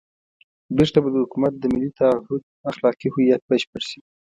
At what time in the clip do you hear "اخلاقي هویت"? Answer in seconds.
2.71-3.41